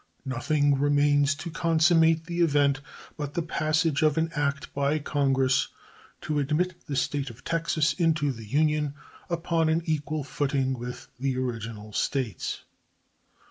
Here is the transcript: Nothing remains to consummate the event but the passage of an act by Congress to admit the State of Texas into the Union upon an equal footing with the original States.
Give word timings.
Nothing 0.25 0.79
remains 0.79 1.35
to 1.35 1.51
consummate 1.51 2.25
the 2.25 2.39
event 2.41 2.81
but 3.17 3.35
the 3.35 3.43
passage 3.43 4.01
of 4.01 4.17
an 4.17 4.31
act 4.33 4.73
by 4.73 4.97
Congress 4.97 5.67
to 6.21 6.39
admit 6.39 6.83
the 6.87 6.95
State 6.95 7.29
of 7.29 7.43
Texas 7.43 7.93
into 7.93 8.31
the 8.31 8.47
Union 8.47 8.95
upon 9.29 9.69
an 9.69 9.83
equal 9.85 10.23
footing 10.23 10.73
with 10.73 11.07
the 11.19 11.37
original 11.37 11.93
States. 11.93 12.63